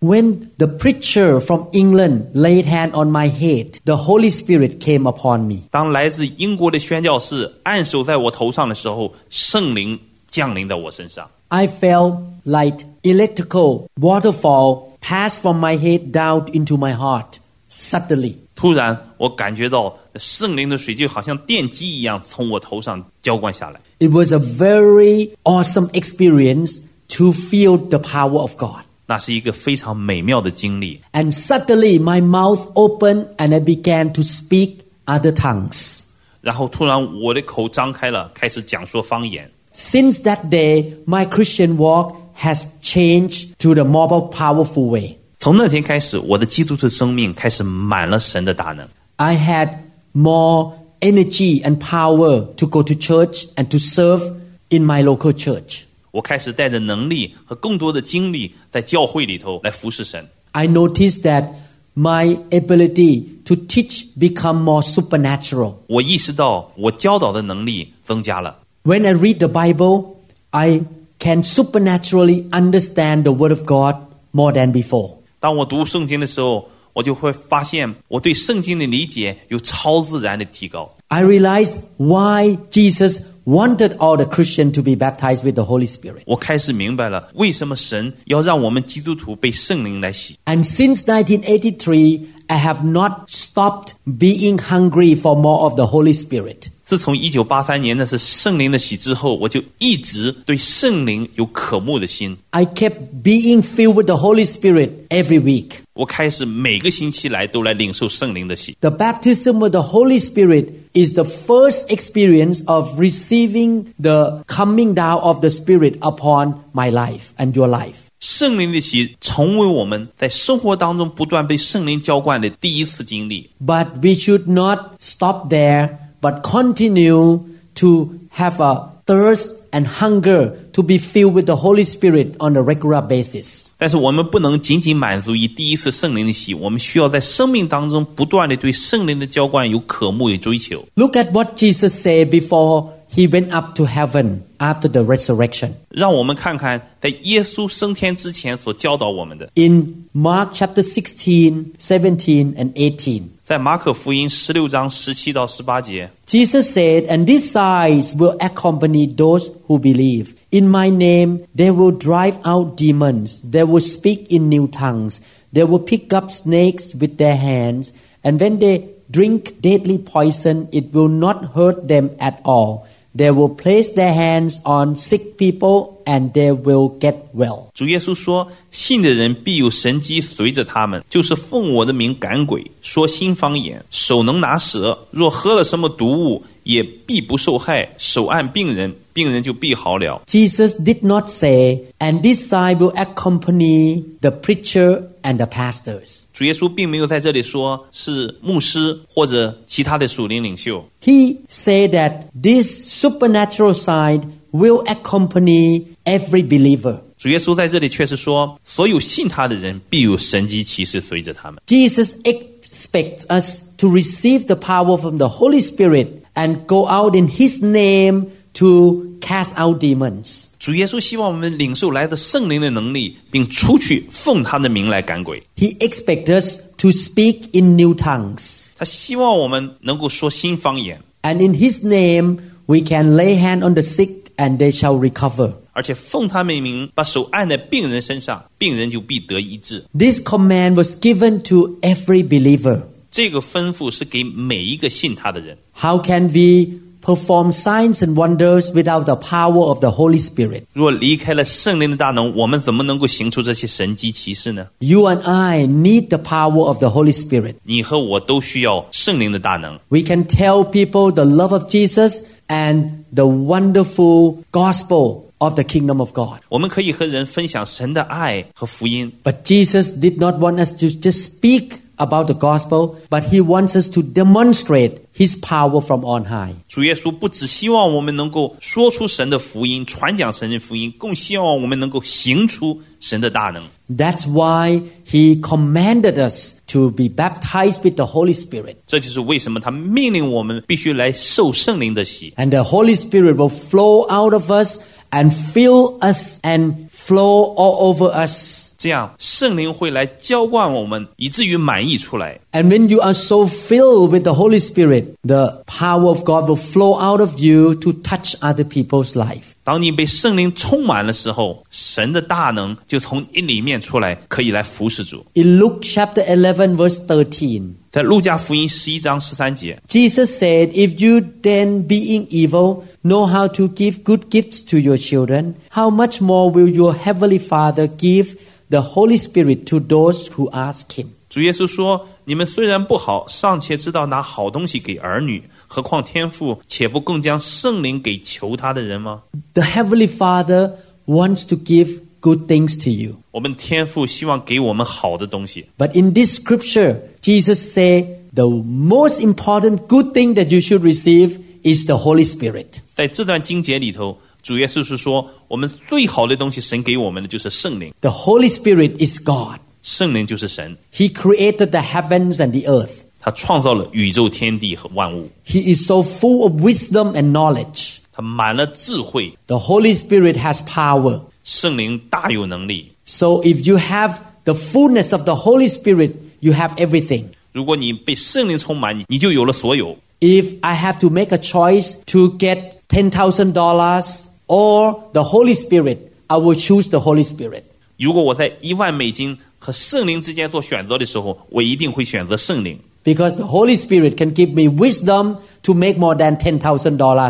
[0.00, 5.46] when the preacher from England laid hand on my head, the Holy Spirit came upon
[5.46, 5.68] me.
[5.70, 11.28] 当来自英国的宣教士按手在我头上的时候，圣灵降临在我身上。
[11.48, 17.38] I felt like electrical waterfall passed from my head down into my heart
[17.70, 18.36] suddenly.
[18.61, 23.79] 突然我感觉到圣灵的水就好像电击一样从我头上浇灌下来。
[23.99, 28.83] It was a very awesome experience to feel the power of God.
[29.05, 30.99] 那是一个非常美妙的经历。
[31.13, 36.01] And suddenly my mouth opened and I began to speak other tongues.
[36.41, 39.49] 然后突然我的口张开了，开始讲说方言。
[39.73, 45.17] Since that day, my Christian walk has changed to the more powerful way.
[45.41, 48.87] 从那天开始，我的基督徒生命开始满了神的大能。
[49.17, 49.69] I had
[50.13, 54.33] more energy and power to go to church and to serve
[54.69, 55.83] in my local church.
[56.11, 60.27] 我开始带着能力和更多的精力，在教会里头来服侍神。
[60.53, 61.49] I noticed that
[61.93, 65.75] my ability to teach become more supernatural.
[65.87, 68.59] 我意识到我教导的能力增加了。
[68.83, 70.15] When I read the Bible,
[70.49, 70.81] I
[71.19, 73.97] can supernaturally understand the Word of God
[74.31, 75.17] more than before.
[75.41, 80.89] 当我读圣经的时候，我就会发现我对圣经的理解有超自然的提高。
[81.09, 86.23] I realized why Jesus wanted all the Christians to be baptized with the Holy Spirit.
[86.25, 90.37] 我开始明白了为什么神要让我们基督徒被圣灵来洗。
[90.45, 96.69] And since 1983, I have not stopped being hungry for more of the Holy Spirit.
[96.83, 102.37] 自从一九八三年那是圣灵的洗之后，我就一直对圣灵有渴慕的心。
[102.51, 105.71] I kept being filled with the Holy Spirit every week.
[105.93, 108.77] 我开始每个星期来都来领受圣灵的洗。
[108.79, 115.19] The baptism of the Holy Spirit is the first experience of receiving the coming down
[115.19, 117.95] of the Spirit upon my life and your life.
[118.19, 123.49] 圣灵的洗成为我们在生活当中不断被圣灵浇灌的第一次经历。
[123.63, 125.89] But we should not stop there,
[126.21, 127.41] but continue
[127.75, 132.61] to have a thirst and hunger to be filled with the Holy Spirit on a
[132.61, 133.67] regular basis.
[133.77, 140.83] 但是我们不能仅仅满足于第一次圣灵的洗，我们需要在生命当中不断的对圣灵的浇灌有渴慕、有追求。
[140.95, 145.69] Look at what Jesus said before he went up to heaven after the resurrection.
[145.89, 153.21] 让我们看看在耶稣升天之前所教导我们的， In Mark chapter 16, 17, and 18.
[153.51, 160.33] 在马可福音十六章十七到十八节， Jesus said, And these signs will accompany those who believe.
[160.49, 163.41] In my name, they will drive out demons.
[163.49, 165.19] They will speak in new tongues.
[165.53, 167.91] They will pick up snakes with their hands.
[168.23, 172.87] And when they drink deadly poison, it will not hurt them at all.
[173.15, 177.71] They will place their hands on sick people and they will get well.
[177.73, 187.89] 主耶稣说：“信的人必有神机随着他们，就是奉我的名赶鬼，说新方言，手能拿蛇，若喝了什么毒物，也必不受害。
[187.97, 190.21] 手按病人，病人就必好了。
[190.27, 196.20] Jesus did not say, and this sign will accompany the preacher and the pastors.
[196.33, 204.21] 主耶稣并没有在这里说是牧师或者其他的属灵领袖， He said that this supernatural sign
[204.51, 207.01] will accompany every believer.
[207.17, 211.59] 主耶稣在这里却是说，所有信他的人必有神机骑士随着他们。
[211.65, 217.27] Jesus expects us to receive the power from the Holy Spirit and go out in
[217.27, 220.45] His name to cast out demons.
[220.59, 225.41] 主耶稣希望我们领受来的圣灵的能力，并出去奉他的名来赶鬼。
[225.55, 228.63] He expects us to speak in new tongues.
[228.77, 234.99] 他希望我们能够说新方言， And in His name, we can lay hand on the sick and they shall
[234.99, 235.55] recover.
[235.73, 239.83] 而且奉他们名把手按在病人身上，病人就必得医治。
[239.97, 242.83] This command was given to every believer.
[243.11, 245.57] 这个吩咐是给每一个信他的人。
[245.73, 250.63] How can we perform signs and wonders without the power of the Holy Spirit?
[250.73, 254.67] 若离开了圣灵的大能，我们怎么能够行出这些神迹奇事呢？
[254.79, 257.55] You and I need the power of the Holy Spirit.
[257.63, 259.79] 你和我都需要圣灵的大能。
[259.89, 265.99] We can tell people the love of Jesus and the wonderful gospel of the kingdom
[265.99, 266.39] of God.
[266.49, 273.41] 我们可以和人分享神的爱和福音， But Jesus did not want us to just speak about the gospel, but he
[273.41, 276.53] wants us to demonstrate his power from on high.
[276.67, 283.63] 主耶稣不只希望我们能够说出神的福音，传讲神的福音，更希望我们能够行出神的大能。
[283.89, 288.75] That's why he commanded us to be baptized with the Holy Spirit.
[288.85, 294.79] 这就是为什么他命令我们必须来受圣灵的洗， And the Holy Spirit will flow out of us
[295.09, 298.70] and fill us and flow all over us.
[298.81, 302.39] 这样圣灵会来浇灌我们，以至于满溢出来。
[302.51, 306.55] And when you are so filled with the Holy Spirit, the power of God will
[306.55, 309.53] flow out of you to touch other people's life.
[309.63, 315.25] 当你被圣灵充满的时候，神的大能就从你里面出来，可以来服侍主。
[315.33, 323.25] In Luke chapter 11, verse 13, 在路加福音十一章十三节， Jesus said, If you then, being evil, know
[323.25, 327.87] how to give good gifts to your children, how much more will your heavenly Father
[327.87, 328.37] give
[328.71, 331.07] the Holy Spirit to those who ask him?
[331.29, 339.23] 主耶稣说：“你们虽然不好，尚且知道拿好东西给儿女，何况天父且不更将圣灵给求他的人吗？
[339.53, 340.71] The heavenly Father
[341.05, 343.17] wants to give good things to you.
[343.31, 345.65] 我们天父希望给我们好的东西。
[345.77, 351.39] But in this scripture, Jesus said the most important good thing that you should receive
[351.63, 352.79] is the Holy Spirit.
[352.95, 359.59] 在这段经节里头， 主耶稣是说，我们最好的东西，神给我们的就是圣灵， The Holy Spirit is God.
[359.83, 362.91] 圣灵就是神， He created the heavens and the earth.
[363.19, 367.97] 他创造了宇宙天地和万物， He is so full of wisdom and knowledge.
[368.13, 371.21] 他满了智慧， The Holy Spirit has power.
[371.43, 372.91] 圣灵大有能力。
[373.05, 377.25] So if you have the fullness of the Holy Spirit, you have everything.
[377.51, 379.97] 如果你被圣灵充满，你你就有了所有。
[380.19, 382.57] If I have to make a choice to get
[382.89, 387.63] $10,000 or the Holy Spirit, I will choose the Holy Spirit.
[387.97, 396.59] 如果我在一万美金和圣灵之间做选择的时候，我一定会选择圣灵， Because the Holy Spirit can give me wisdom to make more than $10,000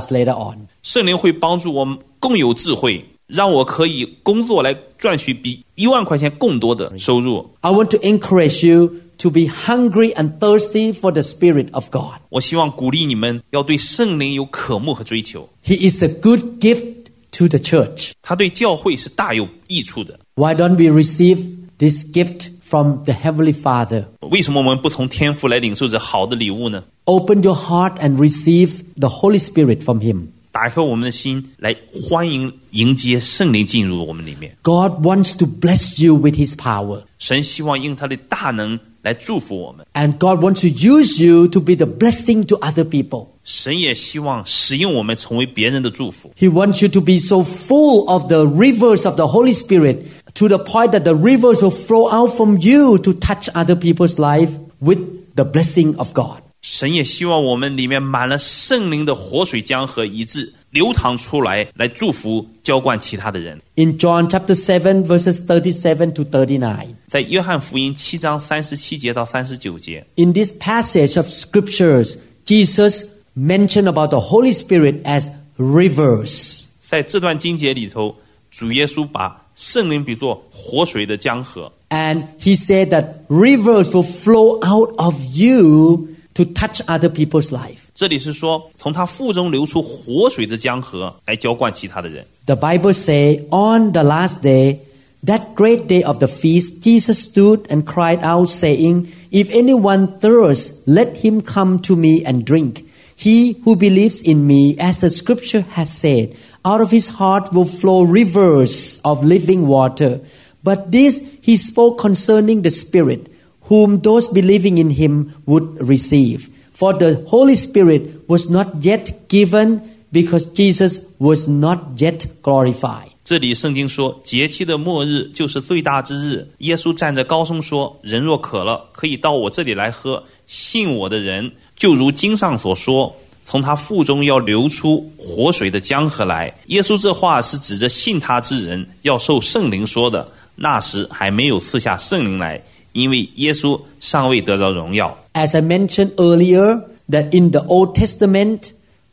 [0.10, 0.68] later on.
[0.84, 7.50] 圣灵会帮助我们更有智慧，让我可以工作来赚取比一万块钱更多的收入。
[7.62, 12.20] I want to encourage you to be hungry and thirsty for the Spirit of God.
[12.30, 17.01] 我希望鼓励你们要对圣灵有渴慕和追求， He is a good gift
[17.32, 18.12] to the church.
[18.22, 20.20] 他对教会是大有益处的。
[20.36, 21.38] Why don't we receive
[21.78, 24.06] this gift from the Heavenly Father?
[24.22, 26.84] 为什么我们不从天父来领受这好的礼物呢？
[27.06, 30.28] Open your heart and receive the Holy Spirit from Him.
[30.52, 34.58] 打开我们的心，来欢迎迎接圣灵进入我们里面。
[34.64, 37.04] God wants to bless you with His power.
[37.20, 43.28] 神希望用他的大能 来祝福我们， And God wants to use you to be the blessing to other people.
[43.44, 46.32] 神也希望使用我们成为别人的祝福。
[46.38, 50.00] He wants you to be so full of the rivers of the Holy Spirit
[50.34, 54.18] to the point that the rivers will flow out from you to touch other people's
[54.18, 55.00] life with
[55.36, 56.42] the blessing of God.
[56.62, 63.60] 神也希望我们里面满了圣灵的活水江河，以致 流淌出来，来祝福浇灌其他的人。
[63.76, 66.96] In John chapter 7 verses 37 to 39.
[67.08, 73.06] 在约翰福音七章三十七节到三十九节， In this passage of scriptures, Jesus
[73.36, 76.64] mentioned about the Holy Spirit as rivers.
[76.80, 78.16] 在这段经节里头，
[78.52, 87.81] 主耶稣把圣灵比作活水的江河， And he said that rivers will flow out of you to touch other people's life.
[88.02, 92.26] 这里是说从他腹中流出活水的江河来浇灌其他的人。
[92.46, 94.80] The Bible say on the last day,
[95.24, 100.82] that great day of the feast, Jesus stood and cried out saying, If anyone thirsts,
[100.86, 102.86] let him come to me and drink.
[103.16, 107.66] He who believes in me, as the scripture has said, out of his heart will
[107.66, 110.22] flow rivers of living water.
[110.64, 113.28] But this he spoke concerning the Spirit,
[113.64, 116.50] whom those believing in him would receive.
[116.83, 123.07] For the Holy Spirit was not yet given because Jesus was not yet glorified.
[123.23, 126.49] 这里圣经说，节期的末日就是最大之日。
[126.59, 130.21] 耶稣站着高声说：“人若渴了，可以到我这里来喝。
[130.49, 133.15] 信我的人，就如经上所说，
[133.45, 140.27] 从他腹中要流出活水的江河来。”耶稣这话是指着信他之人要受圣灵说的。
[140.57, 142.63] 那时还没有赐下圣灵来，
[142.94, 145.18] 因为耶稣尚未得着荣耀。
[145.34, 148.72] As I mentioned earlier, that in the Old Testament,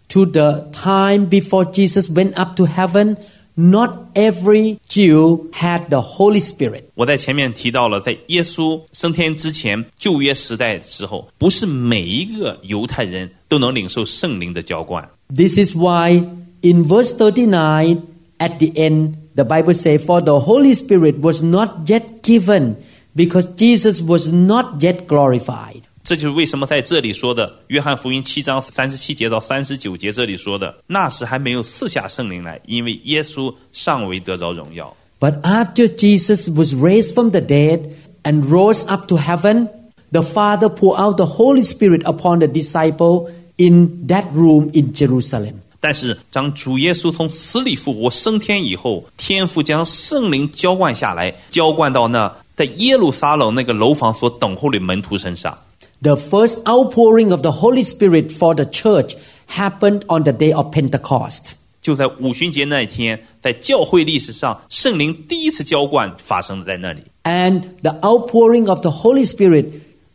[0.08, 3.16] to the time before Jesus went up to heaven,
[3.56, 6.84] not every Jew had the Holy Spirit.
[6.94, 15.08] 我在前面提到了，在耶稣升天之前，旧约时代的时候，不是每一个犹太人都能领受圣灵的浇灌。
[15.34, 16.24] This is why
[16.62, 18.02] in verse 39
[18.38, 22.76] at the end, the Bible says, For the Holy Spirit was not yet given
[23.18, 25.82] because Jesus was not yet glorified.
[26.02, 34.94] 这就是为什么在这里说的《约翰福音》七章三十七节到三十九节这里说的，那时还没有赐下圣灵来，因为耶稣尚未得着荣耀。
[35.18, 37.88] But after Jesus was raised from the dead
[38.22, 39.68] and rose up to heaven,
[40.12, 45.54] the Father poured out the Holy Spirit upon the disciple in that room in Jerusalem.
[45.80, 55.56] 但是，当主耶稣从死里复活升天以后，天父将圣灵浇灌下来，浇灌到那 在耶路撒冷那个楼房所等候的门徒身上。
[56.02, 59.14] The first outpouring of the Holy Spirit for the church
[59.48, 61.52] happened on the day of Pentecost.
[61.80, 67.02] 就在五旬节那一天，在教会历史上，圣灵第一次浇灌发生在那里。
[67.24, 69.66] And the outpouring of the Holy Spirit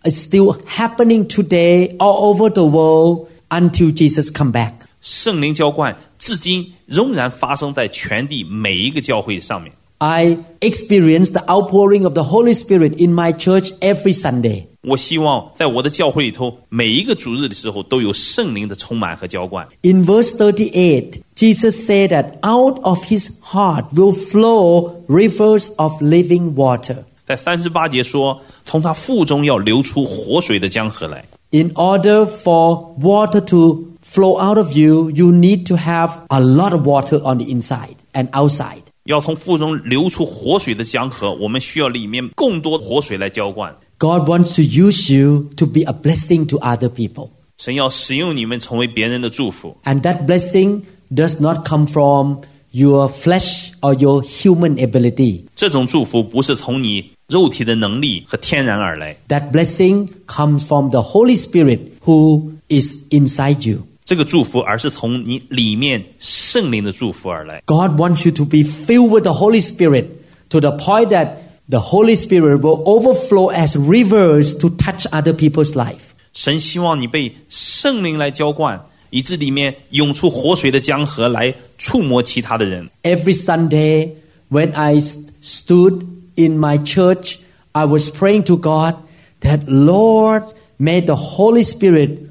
[0.03, 4.73] is still happening today all over the world until Jesus come back.
[5.01, 9.71] 圣灵浇灌至今仍然发生在全地每一个教会上面。
[9.99, 14.63] I experience the outpouring of the Holy Spirit in my church every Sunday.
[14.81, 19.67] 我希望在我的教会里头，每一个主日的时候都有圣灵的充满和浇灌。
[19.81, 26.55] In verse 38, Jesus said that out of his heart will flow rivers of living
[26.55, 26.95] water.
[27.25, 31.25] 在三十八节说，从他腹中要流出活水的江河来。
[31.51, 36.71] In order for water to flow out of you, you need to have a lot
[36.71, 38.82] of water on the inside and outside.
[39.03, 43.75] 要从腹中流出活水的江河，我们需要里面更多活水来浇灌。
[43.97, 47.29] God wants to use you to be a blessing to other people.
[47.57, 52.37] 神要使用你们成为别人的祝福， And that blessing does not come from
[52.71, 55.41] your flesh or your human ability.
[55.55, 63.79] 这种祝福不是从你肉体的能力和天然而来， That blessing comes from the Holy Spirit who is inside you.
[64.03, 67.61] 这个祝福而是从你里面圣灵的祝福而来。
[67.65, 70.05] God wants you to be filled with the Holy Spirit
[70.49, 71.33] to the point that
[71.69, 76.13] the Holy Spirit will overflow as rivers to touch other people's life.
[76.33, 78.79] 神希望你被圣灵来浇灌，
[79.11, 82.89] 以致里面涌出活水的江河来触摸其他的人。
[83.03, 84.11] Every Sunday,
[84.49, 86.05] when I st- stood
[86.35, 87.37] in my church,
[87.73, 88.95] I was praying to God
[89.41, 90.43] that, Lord,
[90.79, 92.22] may the Holy Spirit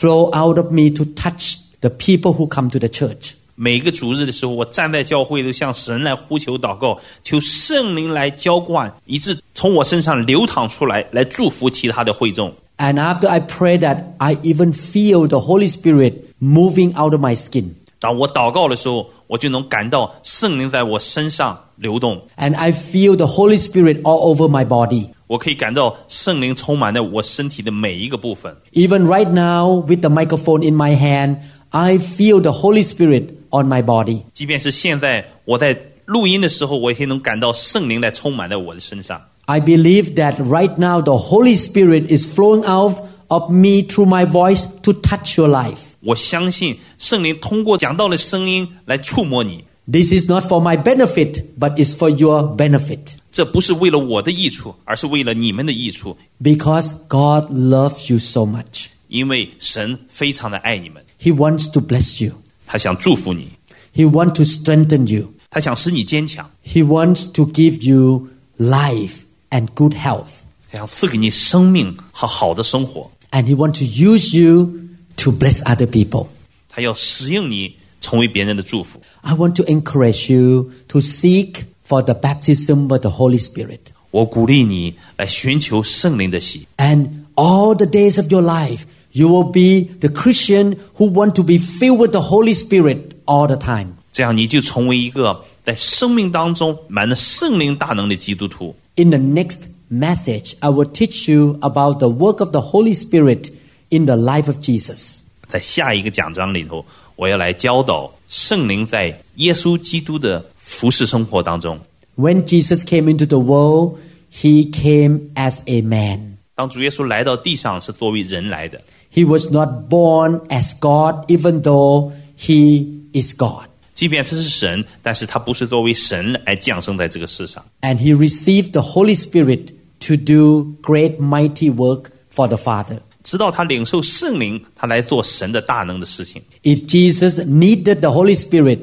[0.00, 3.32] flow out of me to touch the people who come to the church.
[3.54, 12.52] 每个主日的时候，我站在教会里向神来呼求祷告，求圣灵来浇灌，以致从我身上流淌出来，来祝福其他的会众。
[12.78, 17.34] And after I pray that, I even feel the Holy Spirit moving out of my
[17.34, 17.70] skin.
[17.98, 25.08] 当我祷告的时候，我就能感到圣灵在我身上流动， And I feel the Holy Spirit all over my body.
[25.30, 28.54] 我可以感到圣灵充满在我身体的每一个部分。
[28.72, 31.38] Even right now, with the microphone in my hand,
[31.70, 34.22] I feel the Holy Spirit on my body.
[34.32, 39.20] 即便是现在我在录音的时候，我也能感到圣灵在充满在我的身上。
[39.46, 44.24] I believe that right now the Holy Spirit is flowing out of me through my
[44.26, 45.94] voice to touch your life.
[46.00, 53.14] 我相信圣灵通过讲道的声音来触摸你， This is not for my benefit, but it's for your benefit.
[53.32, 58.86] 这不是为了我的益处，而是为了你们的益处， Because God loves you so much.
[59.08, 62.32] 因为神非常的爱你们， He wants to bless you.
[62.66, 63.48] 他想祝福你，
[63.94, 65.32] He wants to strengthen you.
[65.50, 68.28] 他想使你坚强， He wants to give you
[68.58, 69.12] life
[69.50, 70.42] and good health.
[70.70, 74.72] 他想赐给你生命和好的生活， And He wants to use you
[75.18, 76.26] to bless other people.
[76.68, 79.00] 他要使用你成为别人的祝福。
[79.22, 83.80] I want to encourage you to seek for the baptism of the Holy Spirit.
[84.10, 88.80] 我鼓励你来寻求圣灵的喜， And all the days of your life,
[89.12, 93.46] you will be the Christian who want to be filled with the Holy Spirit all
[93.46, 93.88] the time.
[94.12, 98.74] 这样你就成为一个在生命当中满了圣灵大能的基督徒。
[98.94, 103.50] In the next message, I will teach you about the work of the Holy Spirit
[103.90, 105.18] in the life of Jesus.
[105.48, 106.84] 在下一个讲章里头，
[107.16, 111.78] 我要来教导圣灵在耶稣基督的 服侍生活当中。
[112.16, 113.98] When Jesus came into the world,
[114.32, 116.38] he came as a man.
[116.54, 118.80] 当主耶稣来到地上，是作为人来的，
[119.12, 123.68] He was not born as God, even though he is God.
[123.92, 127.64] 即便他是神，但是他不是作为神来降生在这个世上。
[127.82, 133.00] And he received the Holy Spirit to do great, mighty work for the Father.
[133.22, 136.42] 直到他领受圣灵，他来做神的大能的事情。
[136.62, 138.80] If Jesus needed the Holy Spirit,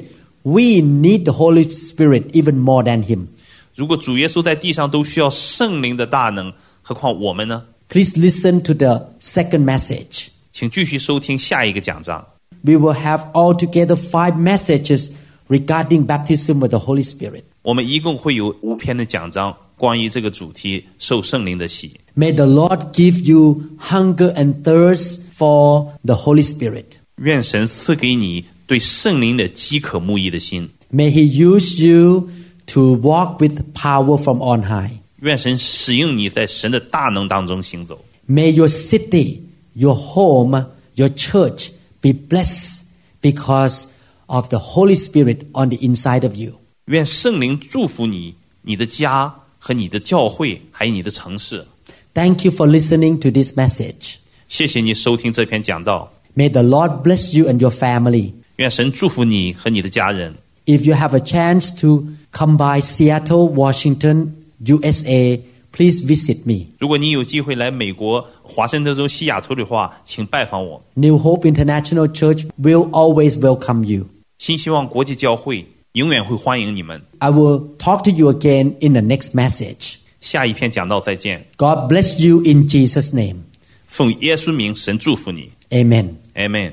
[0.48, 3.26] we need the Holy Spirit even more than him.
[3.74, 6.52] 如果主耶稣在地上都需要圣灵的大能，
[6.82, 7.64] 何况我们呢？
[7.88, 10.28] Please listen to the second message.
[10.52, 12.24] 请继续收听下一个讲章。
[12.62, 15.10] We will have altogether five messages
[15.48, 17.42] regarding baptism with the Holy Spirit.
[17.62, 22.00] 我们一共会有五篇的讲章，关于这个主题——受圣灵的洗。
[22.16, 26.84] May the Lord give you hunger and thirst for the Holy Spirit.
[27.16, 30.68] 愿神赐给你 对圣灵的饥渴慕义的心。
[30.92, 32.28] May He use you
[32.66, 35.00] to walk with power from on high.
[35.20, 38.04] 愿神使用你在神的大能当中行走。
[38.28, 39.40] May your city,
[39.74, 42.82] your home, your church be blessed
[43.20, 43.84] because
[44.26, 46.54] of the Holy Spirit on the inside of you.
[46.86, 51.66] 愿圣灵祝福你、你的家和你的教会，还有你的城市。
[52.12, 54.16] Thank you for listening to this message.
[54.48, 56.12] 谢谢你收听这篇讲道。
[56.36, 58.32] May the Lord bless you and your family.
[58.58, 60.34] 愿神祝福你和你的家人。
[60.66, 64.32] If you have a chance to come by Seattle, Washington,
[64.64, 65.40] USA,
[65.72, 66.68] please visit me.
[66.78, 70.82] 如果你有机会来美国华盛顿州西雅图的话，请拜访我。
[70.94, 74.06] New Hope International Church will always welcome you.
[74.38, 77.02] 新希望国际教会永远会欢迎你们。
[77.18, 79.96] I will talk to you again in the next message.
[80.20, 83.40] 下一篇讲到再见， God bless you in Jesus' name.
[83.86, 86.14] 奉耶稣名，神祝福你 Amen.
[86.34, 86.72] ，Amen。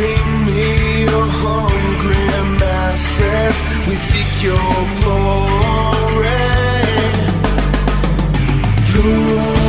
[0.00, 2.24] Bring me your hungry
[2.58, 3.56] masses.
[3.86, 4.72] We seek your
[5.02, 6.40] glory.
[8.94, 9.59] Lord,